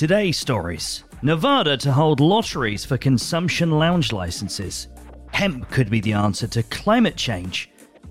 [0.00, 4.88] Today's stories Nevada to hold lotteries for consumption lounge licenses.
[5.30, 7.68] Hemp could be the answer to climate change.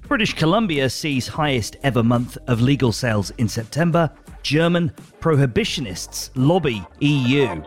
[0.07, 4.07] British Columbia sees highest ever month of legal sales in September.
[4.43, 7.59] German prohibitionists lobby EU.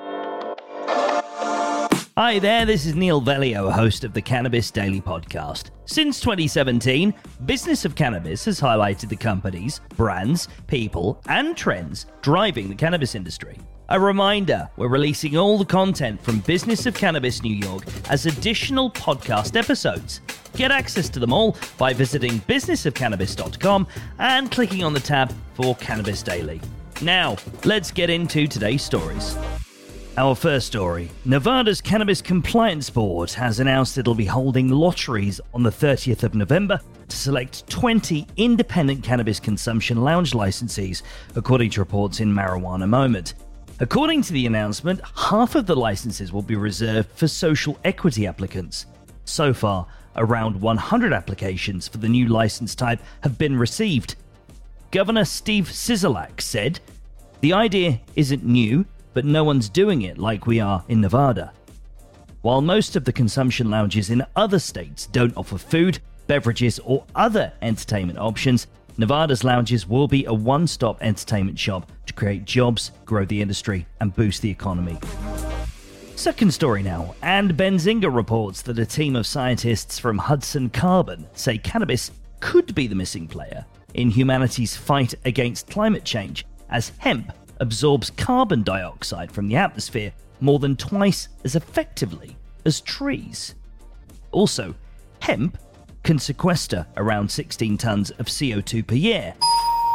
[2.16, 5.70] Hi there, this is Neil Velio, host of the Cannabis Daily Podcast.
[5.86, 7.12] Since 2017,
[7.44, 13.58] Business of Cannabis has highlighted the companies, brands, people, and trends driving the cannabis industry.
[13.92, 18.90] A reminder we're releasing all the content from Business of Cannabis New York as additional
[18.90, 20.22] podcast episodes.
[20.56, 23.86] Get access to them all by visiting businessofcannabis.com
[24.18, 26.58] and clicking on the tab for Cannabis Daily.
[27.02, 29.36] Now, let's get into today's stories.
[30.16, 35.70] Our first story Nevada's Cannabis Compliance Board has announced it'll be holding lotteries on the
[35.70, 41.02] 30th of November to select 20 independent cannabis consumption lounge licensees,
[41.36, 43.34] according to reports in Marijuana Moment.
[43.80, 48.86] According to the announcement, half of the licenses will be reserved for social equity applicants.
[49.24, 54.14] So far, around 100 applications for the new license type have been received.
[54.90, 56.80] Governor Steve Sisolak said,
[57.40, 61.52] The idea isn't new but no one's doing it like we are in Nevada.
[62.40, 67.52] While most of the consumption lounges in other states don't offer food, beverages, or other
[67.62, 68.66] entertainment options,
[68.98, 73.86] Nevada's lounges will be a one stop entertainment shop to create jobs, grow the industry,
[74.00, 74.98] and boost the economy.
[76.14, 81.58] Second story now, and Benzinga reports that a team of scientists from Hudson Carbon say
[81.58, 88.10] cannabis could be the missing player in humanity's fight against climate change, as hemp absorbs
[88.10, 93.54] carbon dioxide from the atmosphere more than twice as effectively as trees.
[94.32, 94.74] Also,
[95.20, 95.56] hemp
[96.02, 99.34] can sequester around 16 tons of CO2 per year,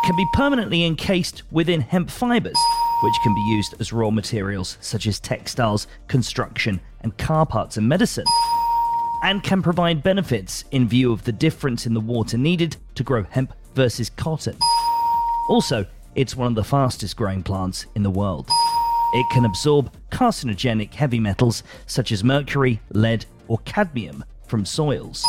[0.06, 2.58] can be permanently encased within hemp fibers,
[3.04, 7.88] which can be used as raw materials such as textiles, construction, and car parts and
[7.88, 8.26] medicine,
[9.24, 13.24] and can provide benefits in view of the difference in the water needed to grow
[13.24, 14.58] hemp versus cotton.
[15.50, 15.86] Also,
[16.16, 18.50] it's one of the fastest growing plants in the world.
[19.14, 25.24] It can absorb carcinogenic heavy metals such as mercury, lead, or cadmium from soils.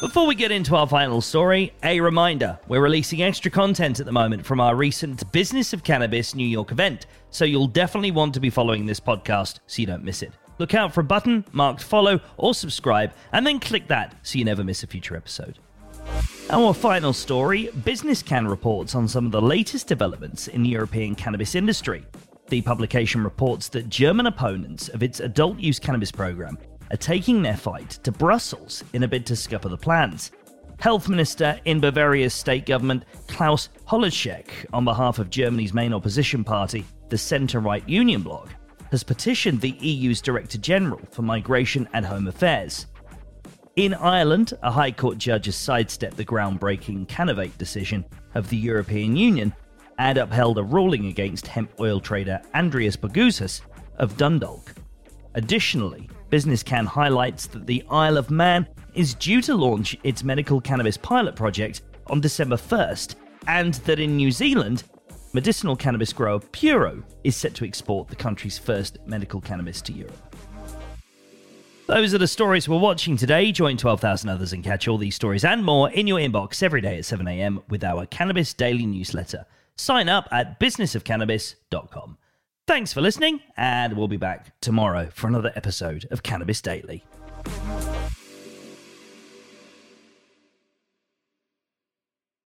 [0.00, 4.12] Before we get into our final story, a reminder we're releasing extra content at the
[4.12, 8.40] moment from our recent Business of Cannabis New York event, so you'll definitely want to
[8.40, 10.32] be following this podcast so you don't miss it.
[10.58, 14.44] Look out for a button marked follow or subscribe, and then click that so you
[14.44, 15.58] never miss a future episode.
[16.50, 21.14] Our final story Business Cann reports on some of the latest developments in the European
[21.14, 22.04] cannabis industry.
[22.48, 26.58] The publication reports that German opponents of its adult use cannabis program
[26.90, 30.30] are taking their fight to Brussels in a bid to scupper the plans.
[30.78, 36.84] Health Minister in Bavaria's state government, Klaus Holetschek, on behalf of Germany's main opposition party,
[37.08, 38.50] the centre right Union Bloc,
[38.90, 42.86] has petitioned the EU's Director General for Migration and Home Affairs.
[43.76, 48.04] In Ireland, a High Court judge has sidestepped the groundbreaking Kanavape decision
[48.34, 49.52] of the European Union
[49.98, 53.62] and upheld a ruling against hemp oil trader Andreas Bogouzis
[53.98, 54.74] of Dundalk.
[55.34, 60.60] Additionally, Business Cann highlights that the Isle of Man is due to launch its medical
[60.60, 63.16] cannabis pilot project on December 1st,
[63.48, 64.84] and that in New Zealand,
[65.34, 70.36] medicinal cannabis grower Puro is set to export the country's first medical cannabis to Europe.
[71.86, 73.52] Those are the stories we're watching today.
[73.52, 76.96] Join 12,000 others and catch all these stories and more in your inbox every day
[76.96, 79.44] at 7am with our Cannabis Daily newsletter.
[79.76, 82.16] Sign up at businessofcannabis.com.
[82.66, 87.04] Thanks for listening, and we'll be back tomorrow for another episode of Cannabis Daily.